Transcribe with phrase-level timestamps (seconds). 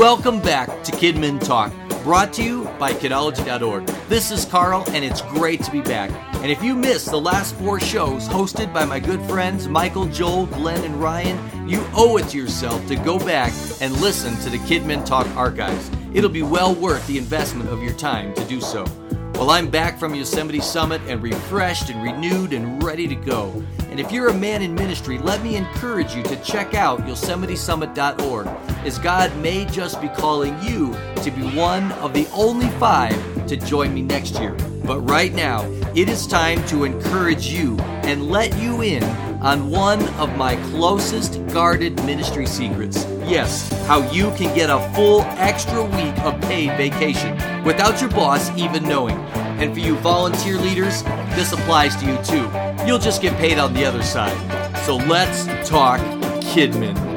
[0.00, 3.84] Welcome back to Kidmin Talk, brought to you by Kidology.org.
[4.08, 6.10] This is Carl, and it's great to be back.
[6.36, 10.46] And if you missed the last four shows hosted by my good friends Michael, Joel,
[10.46, 13.52] Glenn, and Ryan, you owe it to yourself to go back
[13.82, 15.90] and listen to the Kidmin Talk archives.
[16.14, 18.86] It'll be well worth the investment of your time to do so.
[19.34, 23.62] Well, I'm back from Yosemite Summit and refreshed and renewed and ready to go.
[24.00, 28.46] If you're a man in ministry, let me encourage you to check out YosemiteSummit.org,
[28.86, 33.14] as God may just be calling you to be one of the only five
[33.46, 34.56] to join me next year.
[34.86, 39.02] But right now, it is time to encourage you and let you in
[39.40, 43.06] on one of my closest guarded ministry secrets.
[43.24, 48.50] Yes, how you can get a full extra week of paid vacation without your boss
[48.56, 49.16] even knowing.
[49.60, 51.02] And for you volunteer leaders,
[51.34, 52.50] this applies to you too.
[52.86, 54.36] You'll just get paid on the other side.
[54.84, 56.00] So let's talk
[56.40, 57.09] Kidmin.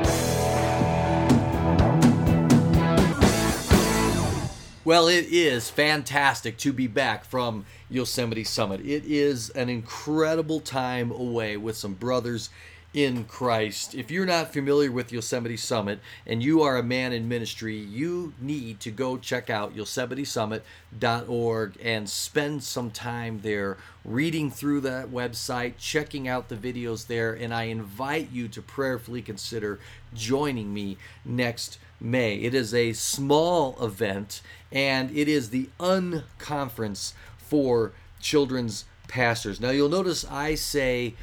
[4.85, 8.81] Well, it is fantastic to be back from Yosemite Summit.
[8.81, 12.49] It is an incredible time away with some brothers
[12.93, 13.95] in Christ.
[13.95, 18.33] If you're not familiar with Yosemite Summit and you are a man in ministry, you
[18.41, 25.75] need to go check out yosemitesummit.org and spend some time there reading through that website,
[25.77, 29.79] checking out the videos there, and I invite you to prayerfully consider
[30.13, 32.35] joining me next May.
[32.35, 34.41] It is a small event
[34.71, 39.61] and it is the unconference for children's pastors.
[39.61, 41.15] Now you'll notice I say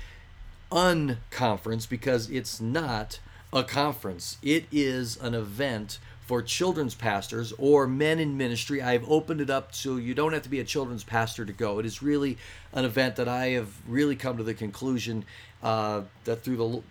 [0.70, 3.20] unconference because it's not
[3.52, 4.38] a conference.
[4.42, 5.98] It is an event
[6.30, 8.80] for children's pastors or men in ministry.
[8.80, 11.80] I've opened it up so you don't have to be a children's pastor to go.
[11.80, 12.38] It is really
[12.72, 15.24] an event that I have really come to the conclusion
[15.60, 16.82] uh, that through the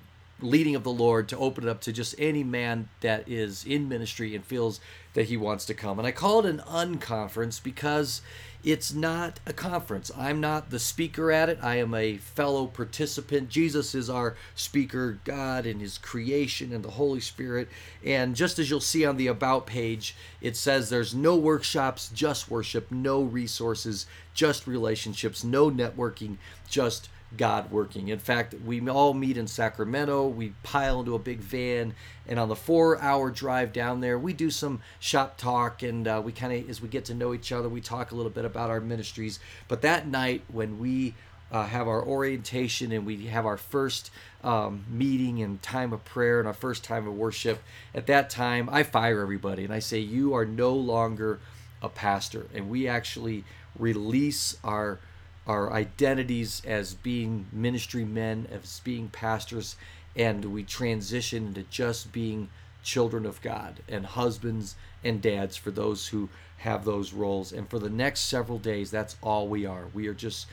[0.41, 3.89] leading of the Lord to open it up to just any man that is in
[3.89, 4.79] ministry and feels
[5.13, 5.99] that he wants to come.
[5.99, 8.21] And I call it an unconference because
[8.63, 10.11] it's not a conference.
[10.17, 11.59] I'm not the speaker at it.
[11.61, 13.49] I am a fellow participant.
[13.49, 17.69] Jesus is our speaker, God and his creation and the Holy Spirit.
[18.05, 22.51] And just as you'll see on the About page, it says there's no workshops, just
[22.51, 26.35] worship, no resources, just relationships, no networking,
[26.67, 28.07] just God working.
[28.07, 30.27] In fact, we all meet in Sacramento.
[30.27, 31.93] We pile into a big van,
[32.27, 36.31] and on the four-hour drive down there, we do some shop talk, and uh, we
[36.31, 38.71] kind of, as we get to know each other, we talk a little bit about
[38.71, 39.39] our ministries.
[39.67, 41.13] But that night, when we
[41.51, 44.11] uh, have our orientation and we have our first
[44.43, 47.61] um, meeting and time of prayer and our first time of worship,
[47.93, 51.39] at that time, I fire everybody and I say, "You are no longer
[51.81, 53.43] a pastor," and we actually
[53.77, 54.99] release our
[55.47, 59.75] our identities as being ministry men, as being pastors,
[60.15, 62.49] and we transition into just being
[62.83, 67.51] children of God and husbands and dads for those who have those roles.
[67.51, 69.87] And for the next several days, that's all we are.
[69.93, 70.47] We are just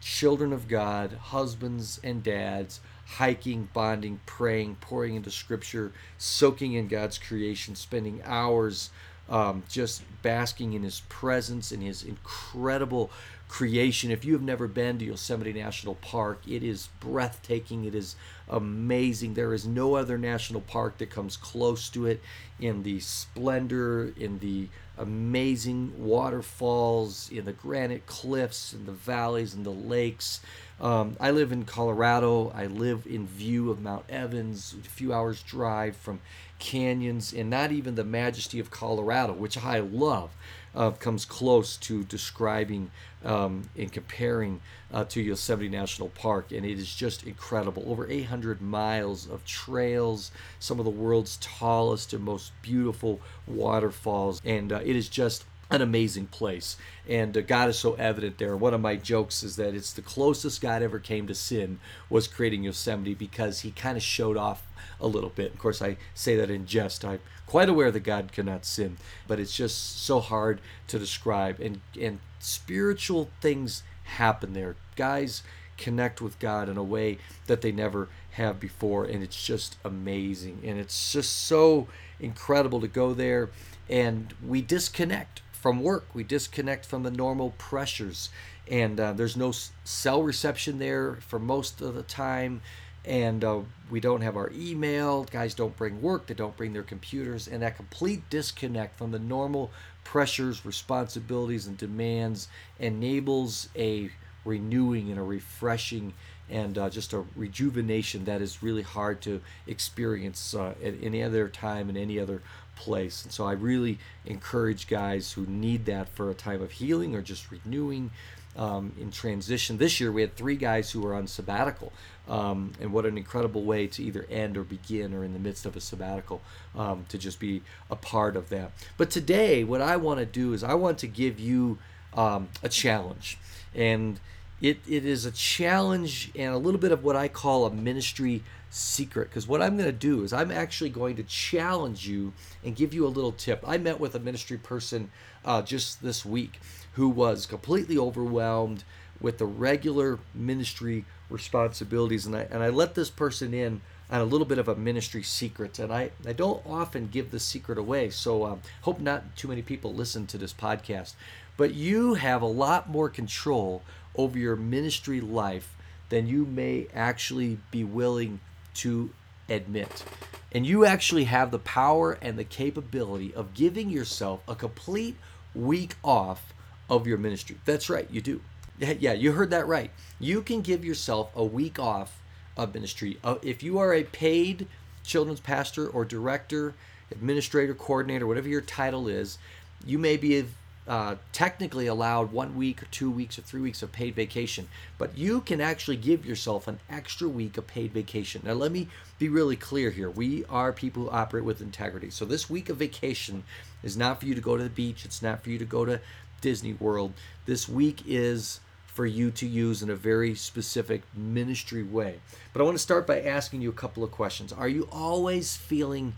[0.00, 7.18] children of God, husbands and dads, hiking, bonding, praying, pouring into scripture, soaking in God's
[7.18, 8.90] creation, spending hours
[9.28, 13.10] um, just basking in his presence, in his incredible
[13.48, 14.10] creation.
[14.10, 17.84] If you have never been to Yosemite National Park, it is breathtaking.
[17.84, 18.16] It is
[18.48, 19.34] amazing.
[19.34, 22.20] There is no other national park that comes close to it
[22.58, 24.68] in the splendor, in the
[24.98, 30.40] amazing waterfalls, in the granite cliffs, in the valleys, and the lakes.
[30.80, 32.52] Um, I live in Colorado.
[32.54, 36.20] I live in view of Mount Evans, a few hours' drive from
[36.58, 40.30] canyons, and not even the majesty of Colorado, which I love,
[40.74, 42.90] uh, comes close to describing
[43.26, 44.60] um, and comparing
[44.92, 46.52] uh, to Yosemite National Park.
[46.52, 47.82] And it is just incredible.
[47.86, 54.72] Over 800 miles of trails, some of the world's tallest and most beautiful waterfalls, and
[54.72, 56.76] uh, it is just an amazing place.
[57.08, 58.56] And uh, God is so evident there.
[58.56, 62.28] One of my jokes is that it's the closest God ever came to sin was
[62.28, 64.66] creating Yosemite because he kind of showed off
[65.00, 65.52] a little bit.
[65.52, 67.04] Of course, I say that in jest.
[67.04, 68.96] I'm quite aware that God cannot sin,
[69.26, 71.60] but it's just so hard to describe.
[71.60, 74.76] And and spiritual things happen there.
[74.94, 75.42] Guys
[75.76, 80.60] connect with God in a way that they never have before, and it's just amazing.
[80.64, 81.88] And it's just so
[82.20, 83.50] incredible to go there,
[83.88, 86.06] and we disconnect from work.
[86.14, 88.30] We disconnect from the normal pressures,
[88.70, 89.52] and uh, there's no
[89.82, 92.62] cell reception there for most of the time.
[93.04, 95.24] And uh, we don't have our email.
[95.24, 96.28] Guys don't bring work.
[96.28, 97.48] They don't bring their computers.
[97.48, 99.72] And that complete disconnect from the normal
[100.04, 102.46] pressures, responsibilities, and demands
[102.78, 104.12] enables a
[104.44, 106.14] renewing and a refreshing
[106.48, 111.48] and uh, just a rejuvenation that is really hard to experience uh, at any other
[111.48, 112.40] time in any other
[112.76, 113.24] place.
[113.24, 117.22] And so I really encourage guys who need that for a time of healing or
[117.22, 118.10] just renewing.
[118.56, 121.92] Um, in transition this year, we had three guys who were on sabbatical,
[122.26, 125.66] um, and what an incredible way to either end or begin or in the midst
[125.66, 126.40] of a sabbatical
[126.74, 128.70] um, to just be a part of that.
[128.96, 131.76] But today, what I want to do is I want to give you
[132.14, 133.36] um, a challenge,
[133.74, 134.20] and
[134.62, 138.42] it, it is a challenge and a little bit of what I call a ministry
[138.70, 139.28] secret.
[139.28, 142.32] Because what I'm going to do is I'm actually going to challenge you
[142.64, 143.64] and give you a little tip.
[143.66, 145.10] I met with a ministry person
[145.44, 146.60] uh, just this week
[146.92, 148.84] who was completely overwhelmed
[149.20, 153.80] with the regular ministry responsibilities, and I and I let this person in
[154.10, 157.40] on a little bit of a ministry secret, and I, I don't often give the
[157.40, 161.14] secret away, so um, hope not too many people listen to this podcast.
[161.56, 163.82] But you have a lot more control
[164.14, 165.74] over your ministry life
[166.08, 168.40] than you may actually be willing
[168.76, 169.10] to
[169.48, 170.04] admit.
[170.52, 175.16] And you actually have the power and the capability of giving yourself a complete
[175.54, 176.54] week off
[176.88, 177.56] of your ministry.
[177.64, 178.40] That's right, you do.
[178.78, 179.90] Yeah, you heard that right.
[180.20, 182.20] You can give yourself a week off
[182.56, 183.18] of ministry.
[183.24, 184.66] Uh, if you are a paid
[185.02, 186.74] children's pastor or director,
[187.10, 189.38] administrator, coordinator, whatever your title is,
[189.84, 190.44] you may be
[190.88, 194.68] uh, technically allowed one week or two weeks or three weeks of paid vacation,
[194.98, 198.42] but you can actually give yourself an extra week of paid vacation.
[198.44, 198.88] Now, let me
[199.18, 200.08] be really clear here.
[200.08, 202.10] We are people who operate with integrity.
[202.10, 203.42] So, this week of vacation
[203.82, 205.84] is not for you to go to the beach, it's not for you to go
[205.84, 206.00] to
[206.40, 207.12] Disney World.
[207.46, 212.20] This week is for you to use in a very specific ministry way.
[212.52, 214.52] But I want to start by asking you a couple of questions.
[214.52, 216.14] Are you always feeling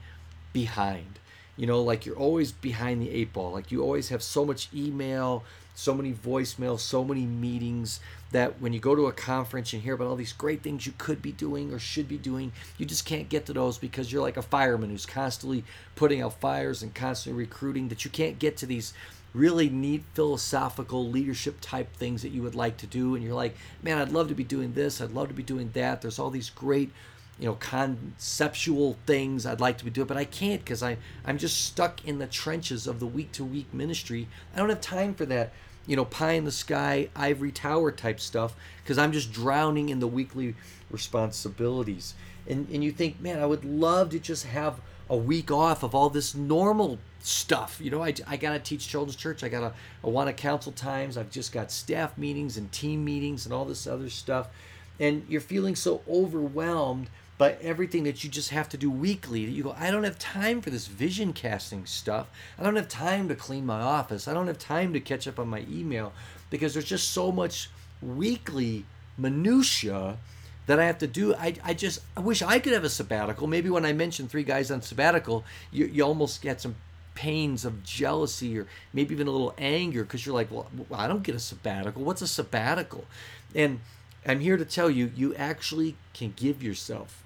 [0.53, 1.19] behind?
[1.59, 3.53] You know like you're always behind the eight ball.
[3.53, 5.45] Like you always have so much email
[5.75, 8.01] so many voicemails so many meetings
[8.33, 10.93] that when you go to a conference and hear about all these great things you
[10.99, 14.21] could be doing or should be doing you just can't get to those because you're
[14.21, 15.63] like a fireman who's constantly
[15.95, 18.93] putting out fires and constantly recruiting that you can't get to these
[19.33, 23.15] really neat philosophical leadership type things that you would like to do.
[23.15, 25.01] And you're like man i'd love to be doing this.
[25.01, 26.03] I'd love to be doing that.
[26.03, 26.91] There's all these great
[27.39, 31.39] you know conceptual things I'd like to be doing, but I can't because I I'm
[31.39, 34.29] just stuck in the trenches of the week to week ministry.
[34.55, 35.53] I don't have time for that,
[35.87, 40.01] you know, pie in the sky, ivory tower type stuff because I'm just drowning in
[40.01, 40.55] the weekly
[40.91, 42.15] responsibilities.
[42.49, 44.81] And and you think, man, I would love to just have
[45.11, 47.81] a week off of all this normal stuff.
[47.81, 49.43] You know, I, I got to teach children's church.
[49.43, 49.73] I got to
[50.05, 51.17] I want to counsel times.
[51.17, 54.49] I've just got staff meetings and team meetings and all this other stuff.
[55.01, 57.09] And you're feeling so overwhelmed
[57.39, 60.19] but everything that you just have to do weekly that you go i don't have
[60.19, 62.29] time for this vision casting stuff.
[62.59, 64.29] I don't have time to clean my office.
[64.29, 66.13] I don't have time to catch up on my email
[66.51, 67.71] because there's just so much
[68.03, 68.85] weekly
[69.17, 70.19] minutia
[70.67, 71.35] that i have to do.
[71.35, 73.47] I, I just i wish i could have a sabbatical.
[73.47, 76.77] Maybe when i mentioned three guys on sabbatical you, you almost get some
[77.15, 81.23] pains of jealousy or maybe even a little anger because you're like well i don't
[81.23, 82.03] get a sabbatical.
[82.03, 83.05] What's a sabbatical?
[83.55, 83.81] And
[84.27, 87.25] i'm here to tell you you actually can give yourself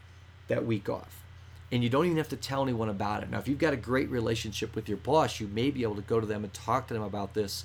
[0.52, 1.22] that week off.
[1.70, 3.30] And you don't even have to tell anyone about it.
[3.30, 6.02] Now, if you've got a great relationship with your boss, you may be able to
[6.02, 7.64] go to them and talk to them about this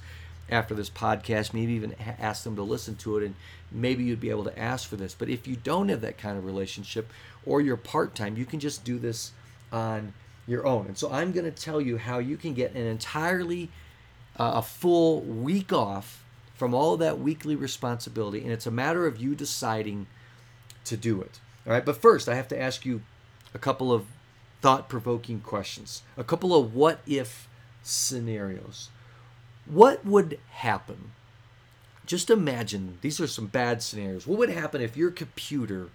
[0.50, 3.36] after this podcast, maybe even ask them to listen to it, and
[3.70, 5.14] maybe you'd be able to ask for this.
[5.14, 7.12] But if you don't have that kind of relationship
[7.46, 9.34] or you're part time, you can just do this
[9.74, 10.14] on
[10.48, 10.86] your own.
[10.86, 13.70] And so I'm going to tell you how you can get an entirely
[14.40, 16.24] uh, a full week off
[16.56, 20.08] from all that weekly responsibility, and it's a matter of you deciding
[20.86, 21.42] to do it.
[21.68, 23.02] All right, but first I have to ask you
[23.54, 24.06] a couple of
[24.62, 27.48] thought provoking questions, a couple of what if
[27.84, 28.90] scenarios.
[29.66, 31.12] What would happen?
[32.06, 34.26] Just imagine these are some bad scenarios.
[34.26, 35.90] What would happen if your computer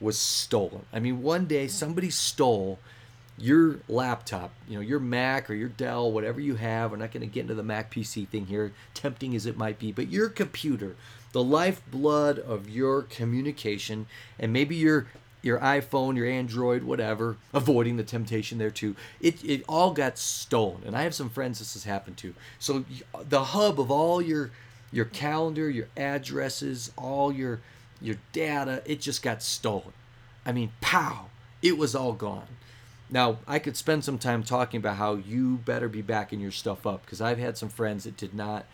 [0.00, 0.86] was stolen?
[0.92, 2.78] I mean, one day somebody stole
[3.36, 6.92] your laptop, you know, your Mac or your Dell, whatever you have.
[6.92, 9.80] We're not going to get into the Mac PC thing here, tempting as it might
[9.80, 10.94] be, but your computer
[11.32, 14.06] the lifeblood of your communication,
[14.38, 15.06] and maybe your
[15.42, 18.94] your iPhone, your Android, whatever, avoiding the temptation there too.
[19.20, 22.34] It it all got stolen, and I have some friends this has happened to.
[22.58, 22.84] So
[23.28, 24.50] the hub of all your
[24.92, 27.60] your calendar, your addresses, all your
[28.00, 29.92] your data, it just got stolen.
[30.44, 31.26] I mean, pow,
[31.62, 32.48] it was all gone.
[33.08, 36.86] Now, I could spend some time talking about how you better be backing your stuff
[36.86, 38.64] up because I've had some friends that did not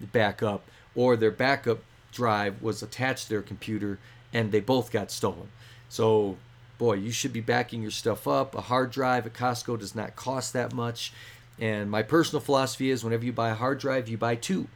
[0.00, 0.62] back up
[0.94, 1.80] or their backup
[2.12, 3.98] drive was attached to their computer
[4.32, 5.48] and they both got stolen.
[5.88, 6.36] So,
[6.76, 8.54] boy, you should be backing your stuff up.
[8.54, 11.12] A hard drive at Costco does not cost that much.
[11.58, 14.68] And my personal philosophy is whenever you buy a hard drive, you buy two.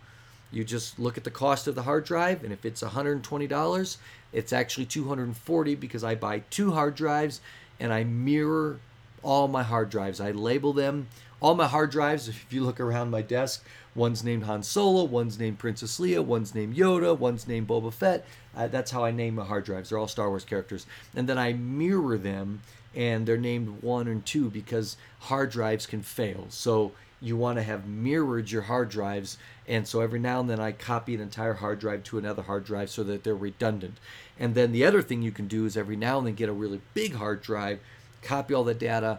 [0.51, 3.97] You just look at the cost of the hard drive, and if it's $120,
[4.33, 7.41] it's actually 240 because I buy two hard drives
[7.81, 8.79] and I mirror
[9.23, 10.21] all my hard drives.
[10.21, 11.09] I label them.
[11.43, 13.65] All my hard drives, if you look around my desk,
[13.97, 18.25] one's named Han Solo, one's named Princess Leia, one's named Yoda, one's named Boba Fett.
[18.57, 19.89] Uh, that's how I name my hard drives.
[19.89, 20.87] They're all Star Wars characters.
[21.17, 22.63] And then I mirror them,
[22.95, 26.47] and they're named one and two because hard drives can fail.
[26.49, 29.37] So you want to have mirrored your hard drives.
[29.67, 32.65] And so every now and then I copy an entire hard drive to another hard
[32.65, 33.99] drive so that they're redundant.
[34.39, 36.53] And then the other thing you can do is every now and then get a
[36.53, 37.81] really big hard drive,
[38.23, 39.19] copy all the data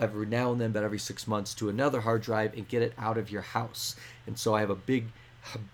[0.00, 2.92] every now and then, but every six months to another hard drive and get it
[2.98, 3.96] out of your house.
[4.26, 5.06] And so I have a big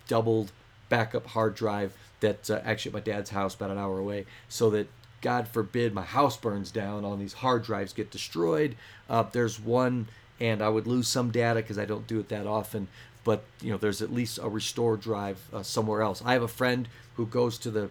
[0.09, 0.53] doubled
[0.89, 4.71] backup hard drive that's uh, actually at my dad's house about an hour away so
[4.71, 4.89] that
[5.21, 8.77] God forbid my house burns down, all these hard drives get destroyed.
[9.09, 10.09] Uh, there's one,
[10.41, 12.89] and I would lose some data because I don't do it that often.
[13.23, 16.23] But you know, there's at least a restore drive uh, somewhere else.
[16.25, 17.91] I have a friend who goes to the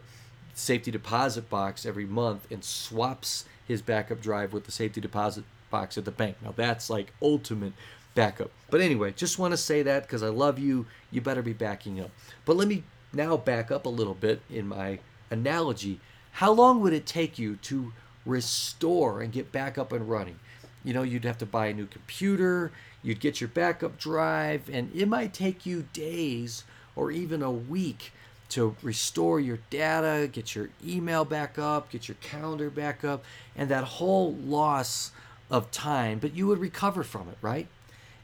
[0.56, 5.98] safety deposit box every month and swaps his backup drive with the safety deposit box
[5.98, 6.38] at the bank.
[6.44, 7.74] Now that's like ultimate
[8.16, 8.52] backup.
[8.70, 10.86] But anyway, just want to say that because I love you.
[11.12, 12.12] You better be backing up.
[12.46, 12.84] But let me
[13.14, 15.00] now back up a little bit in my
[15.32, 16.00] analogy
[16.40, 17.92] how long would it take you to
[18.26, 20.40] restore and get back up and running?
[20.84, 22.72] You know, you'd have to buy a new computer,
[23.04, 26.64] you'd get your backup drive, and it might take you days
[26.96, 28.14] or even a week
[28.50, 33.24] to restore your data, get your email back up, get your calendar back up,
[33.56, 35.12] and that whole loss
[35.50, 37.68] of time, but you would recover from it, right?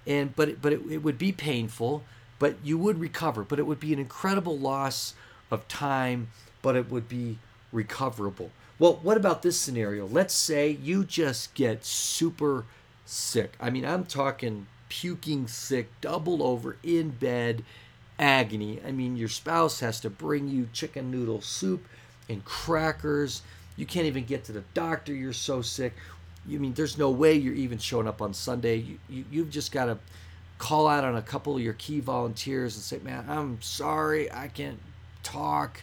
[0.05, 2.03] And but it, but it, it would be painful,
[2.39, 5.13] but you would recover, but it would be an incredible loss
[5.51, 6.29] of time,
[6.61, 7.37] but it would be
[7.71, 8.51] recoverable.
[8.77, 10.05] Well, what about this scenario?
[10.05, 12.65] Let's say you just get super
[13.05, 13.53] sick.
[13.59, 17.63] I mean, I'm talking puking sick, double over in bed,
[18.19, 18.79] agony.
[18.85, 21.85] I mean, your spouse has to bring you chicken noodle soup
[22.29, 23.41] and crackers.
[23.77, 25.13] You can't even get to the doctor.
[25.13, 25.93] You're so sick.
[26.47, 28.77] You mean there's no way you're even showing up on Sunday.
[28.77, 29.97] You, you you've just got to
[30.57, 34.47] call out on a couple of your key volunteers and say, "Man, I'm sorry, I
[34.47, 34.79] can't
[35.23, 35.81] talk."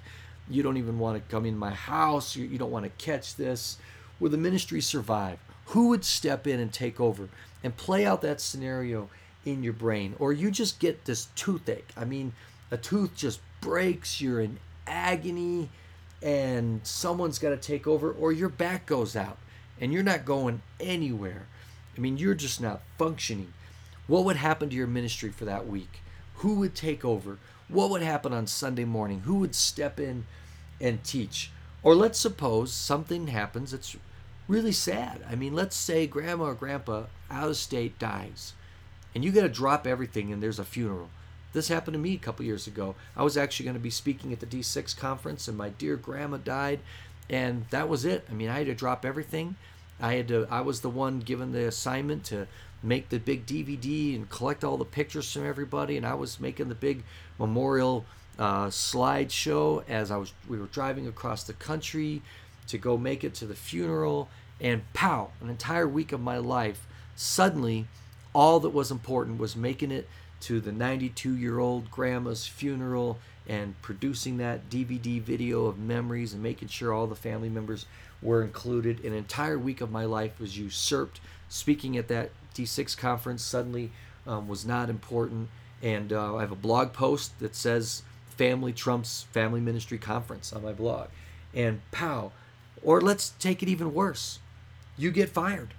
[0.48, 2.36] You don't even want to come in my house.
[2.36, 3.78] You, you don't want to catch this.
[4.20, 5.38] Will the ministry survive?
[5.66, 7.28] Who would step in and take over
[7.64, 9.08] and play out that scenario
[9.44, 10.14] in your brain?
[10.18, 11.88] Or you just get this toothache.
[11.96, 12.32] I mean,
[12.70, 15.70] a tooth just breaks, you're in agony,
[16.22, 19.38] and someone's got to take over, or your back goes out
[19.82, 21.46] and you're not going anywhere.
[21.94, 23.52] I mean, you're just not functioning.
[24.06, 26.00] What would happen to your ministry for that week?
[26.36, 27.36] Who would take over?
[27.72, 29.20] what would happen on Sunday morning?
[29.20, 30.26] Who would step in
[30.80, 31.50] and teach?
[31.82, 33.96] Or let's suppose something happens that's
[34.46, 35.24] really sad.
[35.28, 38.52] I mean, let's say grandma or grandpa out of state dies
[39.14, 41.08] and you got to drop everything and there's a funeral.
[41.54, 42.94] This happened to me a couple years ago.
[43.16, 46.38] I was actually going to be speaking at the D6 conference and my dear grandma
[46.38, 46.80] died
[47.30, 48.26] and that was it.
[48.30, 49.56] I mean, I had to drop everything.
[50.00, 52.46] I had to I was the one given the assignment to
[52.82, 55.96] make the big DVD and collect all the pictures from everybody.
[55.96, 57.04] And I was making the big
[57.38, 58.04] memorial
[58.38, 60.32] uh, slideshow as I was.
[60.48, 62.22] We were driving across the country
[62.68, 64.28] to go make it to the funeral,
[64.60, 65.30] and pow!
[65.40, 66.86] An entire week of my life.
[67.16, 67.86] Suddenly,
[68.32, 70.08] all that was important was making it
[70.40, 73.18] to the 92-year-old grandma's funeral
[73.48, 77.86] and producing that DVD video of memories and making sure all the family members
[78.20, 79.04] were included.
[79.04, 83.90] An entire week of my life was usurped speaking at that D6 conference suddenly
[84.26, 85.48] um, was not important.
[85.82, 88.02] And uh, I have a blog post that says
[88.36, 91.08] Family Trumps Family Ministry Conference on my blog.
[91.52, 92.32] And pow.
[92.82, 94.38] Or let's take it even worse
[94.96, 95.74] you get fired.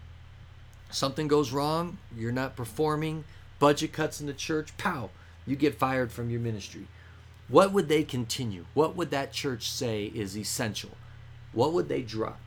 [0.91, 3.23] Something goes wrong, you're not performing,
[3.59, 5.09] budget cuts in the church, pow,
[5.45, 6.87] you get fired from your ministry.
[7.47, 8.65] What would they continue?
[8.73, 10.91] What would that church say is essential?
[11.51, 12.39] What would they drop?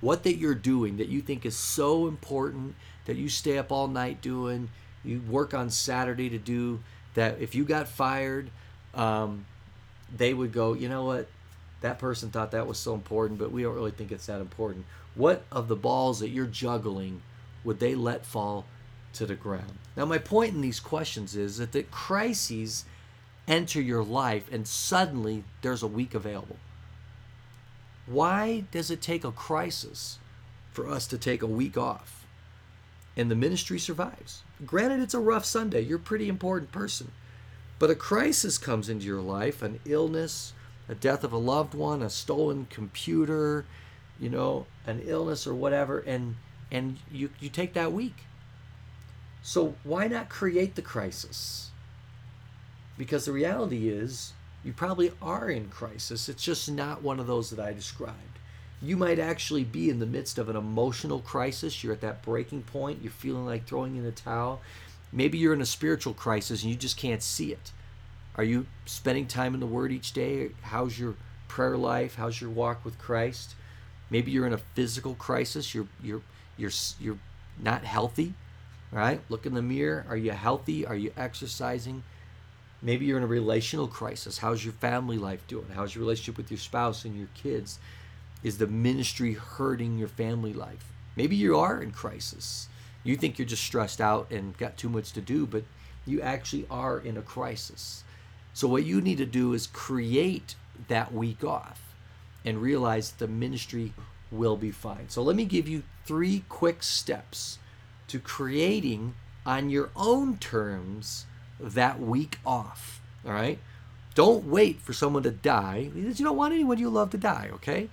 [0.00, 2.74] What that you're doing that you think is so important
[3.06, 4.70] that you stay up all night doing,
[5.04, 6.80] you work on Saturday to do
[7.14, 7.40] that.
[7.40, 8.50] If you got fired,
[8.94, 9.44] um,
[10.16, 11.28] they would go, you know what?
[11.80, 14.84] That person thought that was so important, but we don't really think it's that important.
[15.14, 17.22] What of the balls that you're juggling
[17.64, 18.66] would they let fall
[19.14, 19.78] to the ground?
[19.96, 22.84] Now, my point in these questions is that the crises
[23.48, 26.58] enter your life and suddenly there's a week available.
[28.06, 30.18] Why does it take a crisis
[30.72, 32.18] for us to take a week off?
[33.18, 34.44] and the ministry survives.
[34.64, 35.80] Granted, it's a rough Sunday.
[35.80, 37.10] You're a pretty important person.
[37.80, 40.52] But a crisis comes into your life an illness,
[40.88, 43.66] a death of a loved one, a stolen computer,
[44.20, 46.36] you know, an illness or whatever, and
[46.70, 48.24] and you, you take that week.
[49.42, 51.70] So why not create the crisis?
[52.98, 54.32] Because the reality is,
[54.64, 56.28] you probably are in crisis.
[56.28, 58.38] It's just not one of those that I described.
[58.82, 61.82] You might actually be in the midst of an emotional crisis.
[61.82, 63.00] You're at that breaking point.
[63.02, 64.60] You're feeling like throwing in the towel.
[65.12, 67.72] Maybe you're in a spiritual crisis and you just can't see it.
[68.36, 70.50] Are you spending time in the Word each day?
[70.62, 71.14] How's your
[71.48, 72.16] prayer life?
[72.16, 73.54] How's your walk with Christ?
[74.10, 75.74] Maybe you're in a physical crisis.
[75.74, 76.22] You're you're
[76.56, 77.18] you're you're
[77.60, 78.34] not healthy.
[78.92, 79.20] Right?
[79.28, 80.06] Look in the mirror.
[80.08, 80.86] Are you healthy?
[80.86, 82.04] Are you exercising?
[82.80, 84.38] Maybe you're in a relational crisis.
[84.38, 85.66] How's your family life doing?
[85.74, 87.78] How's your relationship with your spouse and your kids?
[88.42, 90.92] Is the ministry hurting your family life?
[91.16, 92.68] Maybe you are in crisis.
[93.02, 95.64] You think you're just stressed out and got too much to do, but
[96.06, 98.04] you actually are in a crisis.
[98.54, 100.54] So, what you need to do is create
[100.86, 101.94] that week off
[102.44, 103.92] and realize the ministry
[104.30, 105.08] will be fine.
[105.08, 107.58] So, let me give you three quick steps
[108.06, 111.26] to creating on your own terms
[111.60, 113.00] that week off.
[113.24, 113.58] All right?
[114.14, 117.88] Don't wait for someone to die you don't want anyone you love to die, okay?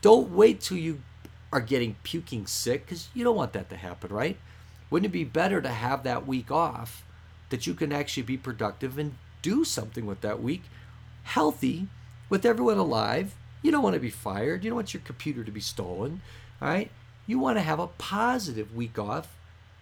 [0.00, 1.02] Don't wait till you
[1.52, 4.38] are getting puking sick because you don't want that to happen, right?
[4.90, 7.04] Wouldn't it be better to have that week off
[7.50, 10.62] that you can actually be productive and do something with that week,
[11.24, 11.88] healthy,
[12.28, 13.34] with everyone alive?
[13.62, 14.64] You don't want to be fired.
[14.64, 16.20] You don't want your computer to be stolen,
[16.62, 16.90] all right?
[17.26, 19.36] You want to have a positive week off.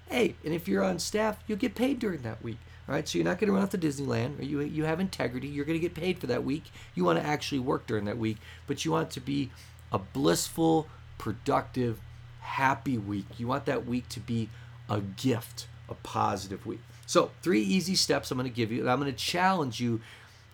[0.09, 2.59] Hey, and if you're on staff, you'll get paid during that week.
[2.89, 5.49] Right, so you're not going to run off to Disneyland, you you have integrity.
[5.49, 6.71] You're going to get paid for that week.
[6.95, 8.37] You want to actually work during that week,
[8.69, 9.51] but you want to be
[9.91, 10.87] a blissful,
[11.19, 11.99] productive,
[12.41, 13.27] happy week.
[13.39, 14.51] You want that week to be
[14.89, 16.79] a gift, a positive week.
[17.07, 20.01] So, three easy steps I'm going to give you, and I'm going to challenge you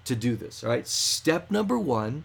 [0.07, 0.65] to do this.
[0.65, 2.25] All right, step number one,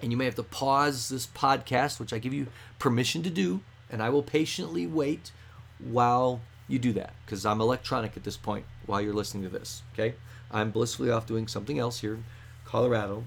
[0.00, 2.46] and you may have to pause this podcast, which I give you
[2.78, 5.32] permission to do, and I will patiently wait
[5.78, 9.82] while you do that because I'm electronic at this point while you're listening to this.
[9.92, 10.14] Okay,
[10.50, 12.24] I'm blissfully off doing something else here in
[12.64, 13.24] Colorado,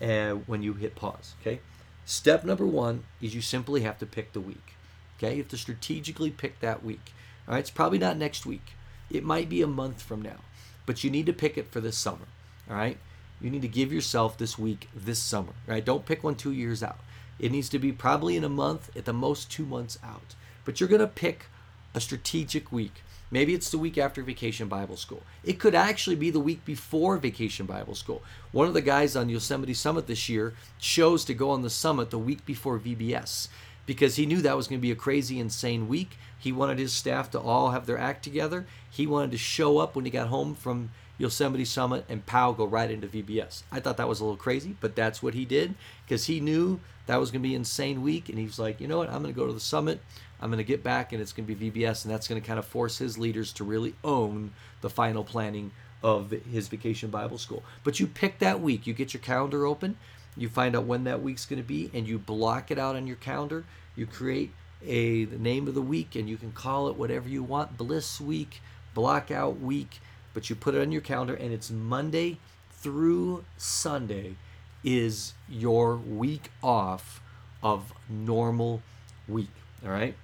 [0.00, 1.34] and when you hit pause.
[1.40, 1.60] Okay,
[2.04, 4.74] step number one is you simply have to pick the week.
[5.18, 7.12] Okay, you have to strategically pick that week.
[7.46, 8.72] All right, it's probably not next week.
[9.10, 10.38] It might be a month from now,
[10.86, 12.28] but you need to pick it for this summer.
[12.70, 12.96] All right,
[13.40, 15.52] you need to give yourself this week this summer.
[15.66, 17.00] Right, don't pick one two years out.
[17.38, 20.34] It needs to be probably in a month, at the most two months out.
[20.64, 21.46] But you're gonna pick
[21.94, 23.02] a strategic week.
[23.30, 25.22] Maybe it's the week after Vacation Bible School.
[25.44, 28.22] It could actually be the week before Vacation Bible School.
[28.50, 32.10] One of the guys on Yosemite Summit this year chose to go on the summit
[32.10, 33.48] the week before VBS
[33.86, 36.18] because he knew that was going to be a crazy, insane week.
[36.38, 38.66] He wanted his staff to all have their act together.
[38.90, 40.90] He wanted to show up when he got home from
[41.20, 43.62] Yosemite Summit and pow go right into VBS.
[43.70, 45.74] I thought that was a little crazy, but that's what he did
[46.06, 48.30] because he knew that was going to be an insane week.
[48.30, 49.10] And he was like, you know what?
[49.10, 50.00] I'm going to go to the summit.
[50.40, 52.06] I'm going to get back and it's going to be VBS.
[52.06, 55.72] And that's going to kind of force his leaders to really own the final planning
[56.02, 57.62] of his vacation Bible school.
[57.84, 59.98] But you pick that week, you get your calendar open,
[60.38, 63.06] you find out when that week's going to be, and you block it out on
[63.06, 63.66] your calendar.
[63.94, 64.52] You create
[64.82, 68.18] a the name of the week and you can call it whatever you want bliss
[68.18, 68.62] week
[68.94, 70.00] blackout week
[70.34, 72.38] but you put it on your calendar and it's monday
[72.70, 74.34] through sunday
[74.82, 77.20] is your week off
[77.62, 78.82] of normal
[79.28, 79.50] week
[79.84, 80.14] all right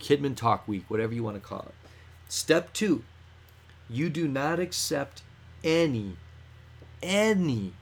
[0.00, 1.74] kidmin talk week whatever you want to call it
[2.28, 3.02] step two
[3.88, 5.22] you do not accept
[5.62, 6.16] any
[7.02, 7.72] any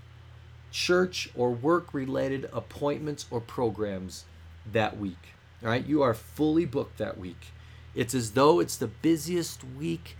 [0.70, 4.24] church or work related appointments or programs
[4.70, 7.52] that week all right, you are fully booked that week.
[7.94, 10.16] It's as though it's the busiest week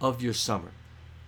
[0.00, 0.70] of your summer.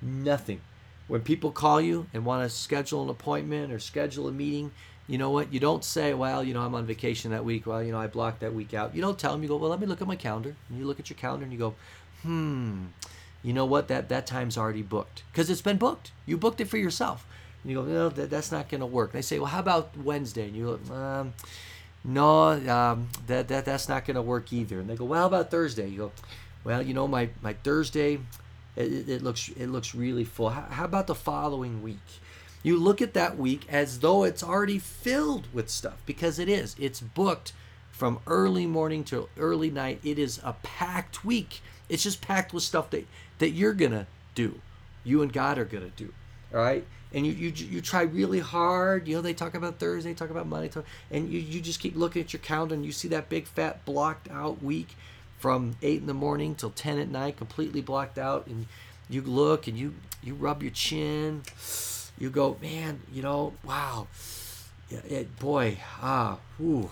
[0.01, 0.61] Nothing.
[1.07, 4.73] When people call you and want to schedule an appointment or schedule a meeting,
[5.07, 5.53] you know what?
[5.53, 7.67] You don't say, well, you know, I'm on vacation that week.
[7.67, 8.95] Well, you know, I blocked that week out.
[8.95, 9.43] You don't tell them.
[9.43, 10.55] You go, well, let me look at my calendar.
[10.69, 11.75] And you look at your calendar and you go,
[12.23, 12.87] hmm,
[13.43, 13.89] you know what?
[13.89, 16.13] That that time's already booked because it's been booked.
[16.27, 17.27] You booked it for yourself.
[17.63, 19.13] And you go, no, that, that's not going to work.
[19.13, 20.45] They say, well, how about Wednesday?
[20.49, 21.33] And you go, um,
[22.05, 24.79] no, um, that, that that's not going to work either.
[24.79, 25.89] And they go, well, how about Thursday?
[25.89, 26.13] You go,
[26.65, 28.21] well, you know, my, my Thursday,
[28.79, 30.51] it, it looks it looks really full.
[30.51, 31.97] How, how about the following week?
[32.62, 36.75] You look at that week as though it's already filled with stuff because it is.
[36.79, 37.53] It's booked
[37.91, 40.01] from early morning to early night.
[40.05, 41.61] It is a packed week.
[41.88, 43.07] It's just packed with stuff that,
[43.38, 44.61] that you're to do.
[45.05, 46.12] You and God are to do.
[46.53, 46.85] All right?
[47.12, 49.09] and you, you you try really hard.
[49.09, 51.97] You know, they talk about Thursday, talk about Monday, talk, and you, you just keep
[51.97, 54.95] looking at your calendar and you see that big fat blocked out week
[55.38, 58.66] from eight in the morning till ten at night, completely blocked out, and
[59.09, 61.42] you look and you you rub your chin,
[62.18, 64.09] you go, man, you know, wow,
[64.90, 66.90] yeah, it, boy, ah, whoo,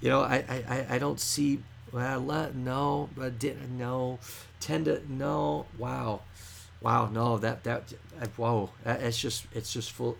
[0.00, 1.62] you know, I I, I don't see,
[1.92, 2.20] well,
[2.54, 4.18] no, but didn't, no,
[4.60, 6.22] tend to no, wow.
[6.80, 7.92] Wow, no, that that,
[8.36, 10.16] whoa, it's just it's just full.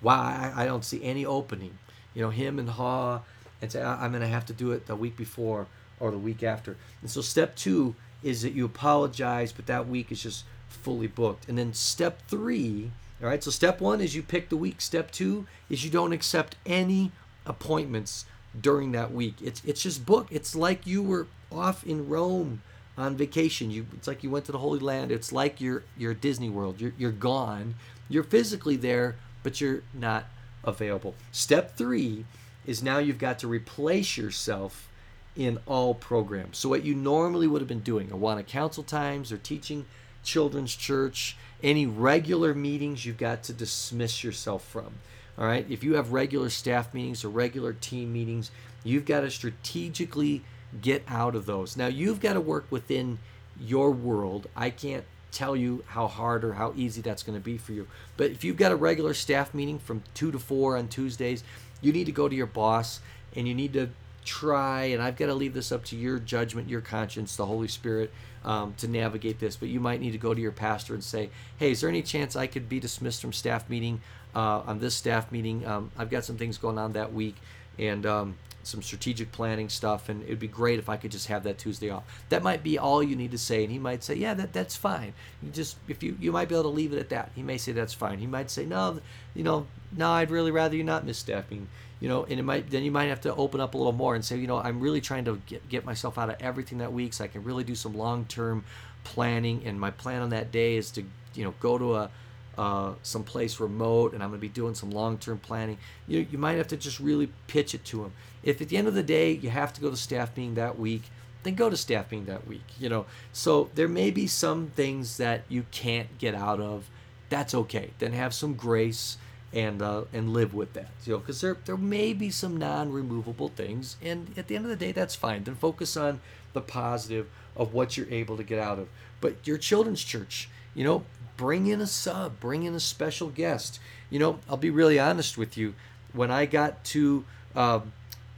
[0.00, 1.78] Wow, I, I don't see any opening.
[2.12, 3.20] You know, him and Haw,
[3.60, 5.68] and say I'm going to have to do it the week before
[6.02, 6.76] or the week after.
[7.00, 11.48] And so step two is that you apologize, but that week is just fully booked.
[11.48, 12.90] And then step three,
[13.22, 13.42] all right.
[13.42, 14.80] So step one is you pick the week.
[14.80, 17.12] Step two is you don't accept any
[17.46, 18.26] appointments
[18.60, 19.36] during that week.
[19.40, 20.26] It's it's just book.
[20.30, 22.62] It's like you were off in Rome
[22.98, 23.70] on vacation.
[23.70, 25.12] You it's like you went to the Holy Land.
[25.12, 26.80] It's like you're you're Disney World.
[26.80, 27.76] You're you're gone.
[28.08, 30.26] You're physically there, but you're not
[30.64, 31.14] available.
[31.30, 32.24] Step three
[32.66, 34.88] is now you've got to replace yourself
[35.36, 36.58] in all programs.
[36.58, 39.86] So what you normally would have been doing, Awana Council times or teaching
[40.22, 44.92] children's church, any regular meetings you've got to dismiss yourself from.
[45.38, 45.64] All right.
[45.68, 48.50] If you have regular staff meetings or regular team meetings,
[48.84, 50.42] you've got to strategically
[50.80, 51.76] get out of those.
[51.76, 53.18] Now, you've got to work within
[53.60, 54.48] your world.
[54.54, 57.88] I can't tell you how hard or how easy that's going to be for you.
[58.16, 61.42] But if you've got a regular staff meeting from 2 to 4 on Tuesdays,
[61.80, 63.00] you need to go to your boss
[63.34, 63.88] and you need to
[64.24, 67.68] try, and I've got to leave this up to your judgment, your conscience, the Holy
[67.68, 68.12] Spirit
[68.44, 69.56] um, to navigate this.
[69.56, 72.02] But you might need to go to your pastor and say, hey, is there any
[72.02, 74.00] chance I could be dismissed from staff meeting
[74.34, 75.66] uh, on this staff meeting?
[75.66, 77.36] Um, I've got some things going on that week.
[77.78, 81.42] And um, some strategic planning stuff, and it'd be great if I could just have
[81.44, 82.04] that Tuesday off.
[82.28, 84.76] That might be all you need to say, and he might say, "Yeah, that that's
[84.76, 87.30] fine." You just if you you might be able to leave it at that.
[87.34, 88.18] He may say that's fine.
[88.18, 89.00] He might say, "No,
[89.34, 91.68] you know, no, I'd really rather you not miss staffing."
[92.02, 94.16] You know, and it might then you might have to open up a little more
[94.16, 96.92] and say, you know, I'm really trying to get get myself out of everything that
[96.92, 98.64] week, so I can really do some long term
[99.04, 99.62] planning.
[99.64, 102.10] And my plan on that day is to you know go to a
[102.58, 106.38] uh, someplace remote and I'm going to be doing some long term planning, you, you
[106.38, 108.12] might have to just really pitch it to them.
[108.42, 110.78] If at the end of the day you have to go to staff meeting that
[110.78, 111.02] week,
[111.44, 112.64] then go to staff meeting that week.
[112.78, 116.90] You know, so there may be some things that you can't get out of.
[117.28, 117.90] That's okay.
[117.98, 119.16] Then have some grace
[119.52, 120.88] and uh, and live with that.
[121.04, 124.70] You know, because there there may be some non-removable things, and at the end of
[124.70, 125.44] the day, that's fine.
[125.44, 126.20] Then focus on
[126.52, 128.88] the positive of what you're able to get out of.
[129.20, 131.04] But your children's church, you know,
[131.36, 133.78] bring in a sub, bring in a special guest.
[134.10, 135.74] You know, I'll be really honest with you.
[136.12, 137.80] When I got to uh,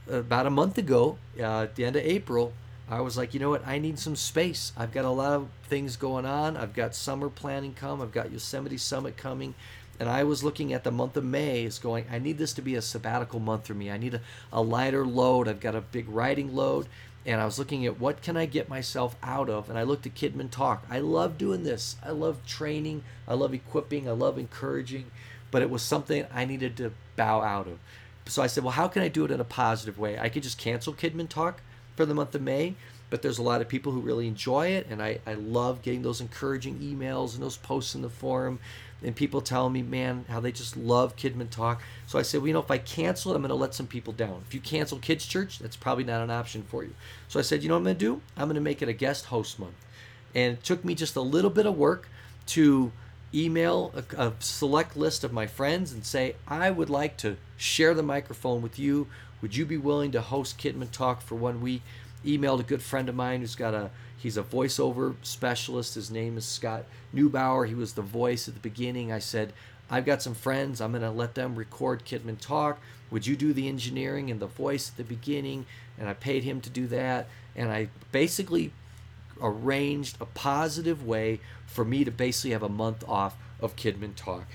[0.09, 2.53] about a month ago, uh, at the end of April,
[2.89, 3.65] I was like, you know what?
[3.65, 4.71] I need some space.
[4.77, 6.55] I've got a lot of things going on.
[6.55, 8.01] I've got summer planning come.
[8.01, 9.55] I've got Yosemite Summit coming.
[9.99, 12.61] And I was looking at the month of May as going, I need this to
[12.61, 13.89] be a sabbatical month for me.
[13.89, 15.47] I need a, a lighter load.
[15.47, 16.87] I've got a big writing load
[17.25, 20.05] and I was looking at what can I get myself out of, and I looked
[20.05, 20.85] at Kidmin Talk.
[20.89, 21.95] I love doing this.
[22.03, 23.03] I love training.
[23.27, 24.07] I love equipping.
[24.07, 25.09] I love encouraging,
[25.49, 27.79] but it was something I needed to bow out of.
[28.27, 30.19] So I said, well, how can I do it in a positive way?
[30.19, 31.61] I could just cancel Kidmin Talk
[31.95, 32.75] for the month of May,
[33.09, 36.03] but there's a lot of people who really enjoy it, and I, I love getting
[36.03, 38.59] those encouraging emails and those posts in the forum
[39.03, 41.81] and people telling me, man, how they just love Kidmin Talk.
[42.07, 43.87] So I said, well, you know, if I cancel it, I'm going to let some
[43.87, 44.43] people down.
[44.47, 46.95] If you cancel Kids Church, that's probably not an option for you.
[47.27, 48.21] So I said, you know what I'm going to do?
[48.37, 49.75] I'm going to make it a guest host month.
[50.33, 52.09] And it took me just a little bit of work
[52.47, 52.91] to
[53.33, 57.93] email a, a select list of my friends and say, I would like to share
[57.93, 59.07] the microphone with you.
[59.41, 61.81] Would you be willing to host Kidmin Talk for one week?
[62.25, 63.91] Emailed a good friend of mine who's got a
[64.25, 65.93] He's a voiceover specialist.
[65.93, 67.67] His name is Scott Neubauer.
[67.67, 69.11] He was the voice at the beginning.
[69.11, 69.53] I said,
[69.87, 70.81] I've got some friends.
[70.81, 72.79] I'm going to let them record Kidmin Talk.
[73.11, 75.67] Would you do the engineering and the voice at the beginning?
[75.99, 77.27] And I paid him to do that.
[77.55, 78.71] And I basically
[79.39, 84.45] arranged a positive way for me to basically have a month off of Kidmin Talk.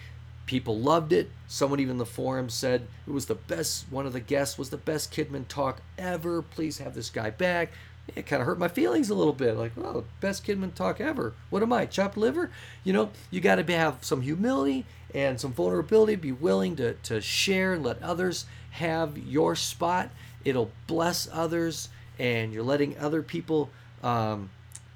[0.46, 1.30] People loved it.
[1.46, 3.86] Someone even in the forum said it was the best.
[3.88, 6.42] One of the guests was the best Kidmin Talk ever.
[6.42, 7.70] Please have this guy back
[8.16, 9.56] it kind of hurt my feelings a little bit.
[9.56, 11.34] Like, oh, best Kidmin talk ever.
[11.50, 12.50] What am I, chopped liver?
[12.84, 14.84] You know, you got to have some humility
[15.14, 16.16] and some vulnerability.
[16.16, 20.10] Be willing to to share and let others have your spot.
[20.44, 23.70] It'll bless others, and you're letting other people,
[24.02, 24.50] um,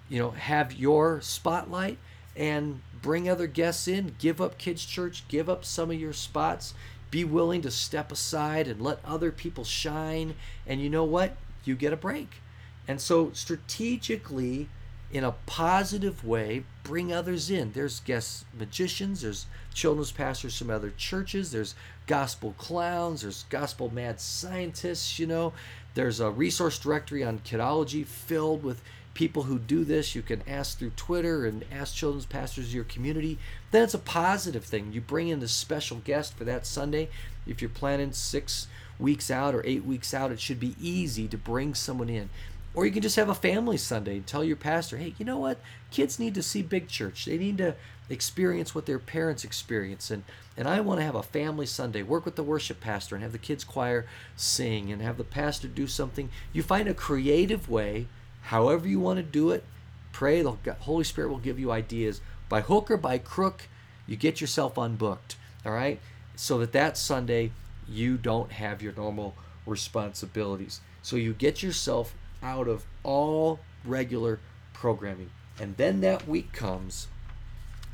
[0.08, 1.98] you know, have your spotlight
[2.36, 4.16] and bring other guests in.
[4.18, 5.24] Give up kids' church.
[5.28, 6.74] Give up some of your spots.
[7.10, 10.34] Be willing to step aside and let other people shine.
[10.66, 11.36] And you know what?
[11.64, 12.40] You get a break
[12.86, 14.68] and so, strategically,
[15.10, 17.72] in a positive way, bring others in.
[17.72, 21.74] There's guest magicians, there's children's pastors from other churches, there's
[22.06, 25.52] gospel clowns, there's gospel mad scientists, you know.
[25.94, 28.82] There's a resource directory on kidology filled with
[29.14, 30.14] people who do this.
[30.14, 33.38] You can ask through Twitter and ask children's pastors of your community.
[33.70, 34.92] Then it's a positive thing.
[34.92, 37.08] You bring in a special guest for that Sunday.
[37.46, 38.66] If you're planning six
[38.98, 42.28] weeks out or eight weeks out, it should be easy to bring someone in
[42.74, 45.38] Or you can just have a family Sunday and tell your pastor, hey, you know
[45.38, 45.60] what?
[45.92, 47.24] Kids need to see big church.
[47.24, 47.76] They need to
[48.10, 50.10] experience what their parents experience.
[50.10, 50.24] And,
[50.56, 52.02] and I want to have a family Sunday.
[52.02, 55.68] Work with the worship pastor and have the kids choir sing and have the pastor
[55.68, 56.30] do something.
[56.52, 58.08] You find a creative way,
[58.42, 59.62] however you want to do it.
[60.10, 62.20] Pray, the Holy Spirit will give you ideas.
[62.48, 63.68] By hook or by crook,
[64.06, 65.36] you get yourself unbooked.
[65.64, 66.00] All right?
[66.34, 67.52] So that that Sunday,
[67.88, 70.80] you don't have your normal responsibilities.
[71.02, 74.38] So you get yourself out of all regular
[74.72, 75.30] programming.
[75.58, 77.08] And then that week comes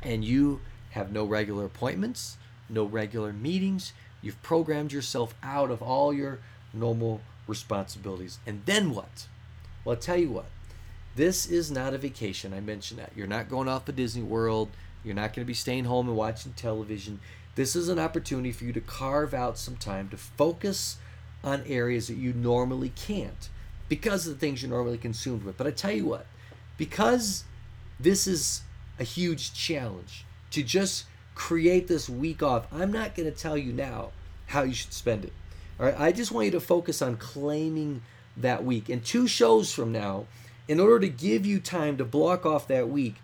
[0.03, 0.59] and you
[0.91, 2.37] have no regular appointments,
[2.69, 3.93] no regular meetings.
[4.21, 6.39] You've programmed yourself out of all your
[6.73, 8.39] normal responsibilities.
[8.45, 9.27] And then what?
[9.83, 10.45] Well, I'll tell you what.
[11.15, 12.53] This is not a vacation.
[12.53, 13.11] I mentioned that.
[13.15, 14.69] You're not going off to Disney World.
[15.03, 17.19] You're not going to be staying home and watching television.
[17.55, 20.97] This is an opportunity for you to carve out some time to focus
[21.43, 23.49] on areas that you normally can't
[23.91, 25.57] because of the things you're normally consumed with.
[25.57, 26.25] But I tell you what,
[26.77, 27.43] because
[27.99, 28.61] this is
[28.97, 33.73] a huge challenge to just create this week off, I'm not going to tell you
[33.73, 34.11] now
[34.47, 35.33] how you should spend it.
[35.77, 38.01] All right, I just want you to focus on claiming
[38.37, 38.87] that week.
[38.87, 40.25] And two shows from now,
[40.69, 43.15] in order to give you time to block off that week,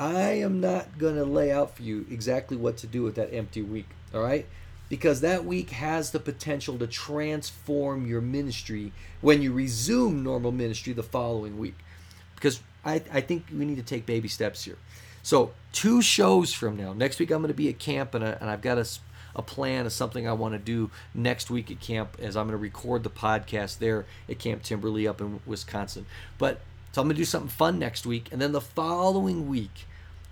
[0.00, 3.32] I am not going to lay out for you exactly what to do with that
[3.32, 3.90] empty week.
[4.12, 4.46] All right?
[4.92, 10.92] Because that week has the potential to transform your ministry when you resume normal ministry
[10.92, 11.76] the following week.
[12.34, 14.76] Because I, I think we need to take baby steps here.
[15.22, 18.32] So, two shows from now, next week I'm going to be at camp and, I,
[18.32, 18.86] and I've got a,
[19.34, 22.58] a plan of something I want to do next week at camp as I'm going
[22.58, 26.04] to record the podcast there at Camp Timber-lee up in Wisconsin.
[26.36, 26.60] But
[26.92, 28.28] so I'm going to do something fun next week.
[28.30, 29.86] And then the following week,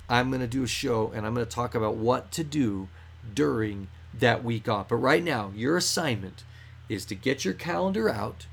[0.07, 2.88] I'm going to do a show and I'm going to talk about what to do
[3.33, 4.88] during that week off.
[4.88, 6.44] But right now, your assignment
[6.88, 8.46] is to get your calendar out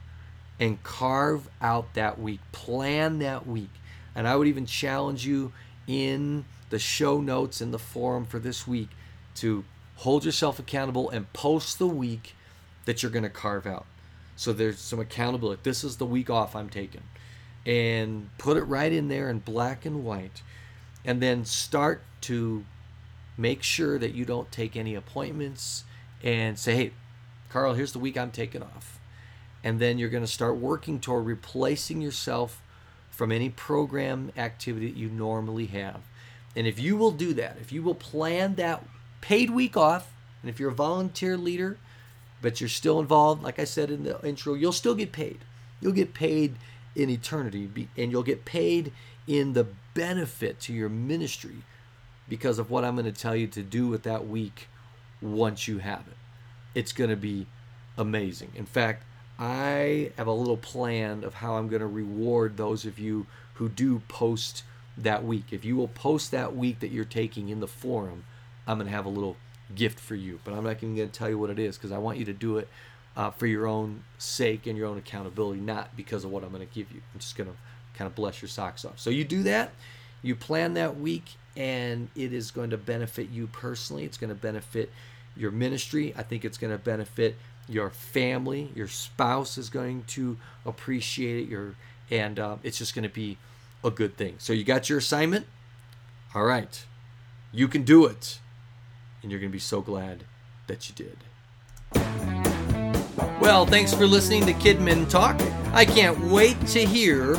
[0.59, 3.69] and carve out that week, plan that week.
[4.15, 5.51] And I would even challenge you
[5.87, 8.89] in the show notes in the forum for this week
[9.35, 9.63] to
[9.97, 12.35] hold yourself accountable and post the week
[12.85, 13.85] that you're going to carve out.
[14.35, 15.61] So there's some accountability.
[15.63, 17.03] This is the week off I'm taking.
[17.65, 20.41] And put it right in there in black and white.
[21.03, 22.63] And then start to
[23.37, 25.83] make sure that you don't take any appointments
[26.23, 26.91] and say, hey,
[27.49, 28.99] Carl, here's the week I'm taking off.
[29.63, 32.61] And then you're going to start working toward replacing yourself
[33.09, 36.01] from any program activity that you normally have.
[36.55, 38.83] And if you will do that, if you will plan that
[39.21, 41.77] paid week off, and if you're a volunteer leader,
[42.41, 45.39] but you're still involved, like I said in the intro, you'll still get paid.
[45.81, 46.55] You'll get paid
[46.95, 48.91] in eternity, and you'll get paid
[49.27, 51.63] in the benefit to your ministry
[52.29, 54.67] because of what I'm going to tell you to do with that week
[55.21, 56.17] once you have it.
[56.75, 57.47] It's going to be
[57.97, 58.51] amazing.
[58.55, 59.03] In fact,
[59.39, 63.69] I have a little plan of how I'm going to reward those of you who
[63.69, 64.63] do post
[64.97, 65.45] that week.
[65.51, 68.25] If you will post that week that you're taking in the forum,
[68.65, 69.37] I'm going to have a little
[69.73, 70.39] gift for you.
[70.43, 72.25] But I'm not even going to tell you what it is because I want you
[72.25, 72.67] to do it
[73.15, 76.67] uh, for your own sake and your own accountability, not because of what I'm going
[76.67, 77.01] to give you.
[77.13, 77.55] I'm just going to
[77.95, 78.99] kind of bless your socks off.
[78.99, 79.71] So you do that,
[80.21, 84.05] you plan that week, and it is going to benefit you personally.
[84.05, 84.91] It's going to benefit
[85.35, 86.13] your ministry.
[86.15, 87.35] I think it's going to benefit
[87.67, 88.71] your family.
[88.75, 91.49] Your spouse is going to appreciate it.
[91.49, 91.75] Your
[92.09, 93.37] and uh, it's just going to be
[93.83, 94.35] a good thing.
[94.37, 95.47] So you got your assignment.
[96.35, 96.85] All right,
[97.51, 98.39] you can do it,
[99.21, 100.25] and you're going to be so glad
[100.67, 101.17] that you did.
[103.41, 105.41] Well, thanks for listening to Kidmin Talk.
[105.73, 107.35] I can't wait to hear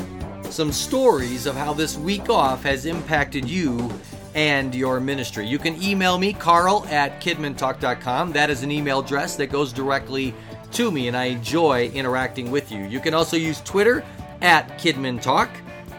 [0.51, 3.91] some stories of how this week off has impacted you
[4.35, 5.47] and your ministry.
[5.47, 8.33] You can email me, carl at kidmintalk.com.
[8.33, 10.35] That is an email address that goes directly
[10.73, 12.85] to me, and I enjoy interacting with you.
[12.85, 14.05] You can also use Twitter
[14.41, 15.49] at KidminTalk,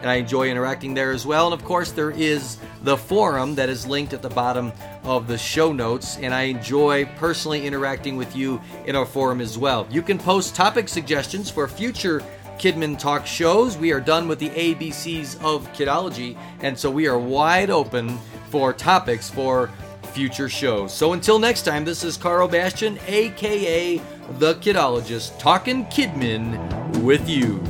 [0.00, 1.52] and I enjoy interacting there as well.
[1.52, 4.72] And of course, there is the forum that is linked at the bottom
[5.04, 9.58] of the show notes, and I enjoy personally interacting with you in our forum as
[9.58, 9.86] well.
[9.90, 12.22] You can post topic suggestions for future
[12.60, 13.78] Kidmin Talk shows.
[13.78, 18.18] We are done with the ABCs of Kidology, and so we are wide open
[18.50, 19.70] for topics for
[20.12, 20.92] future shows.
[20.92, 23.98] So until next time, this is Karl Bastian, aka
[24.38, 27.62] The Kidologist, talking Kidmin with you.